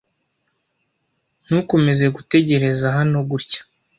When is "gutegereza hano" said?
2.15-3.17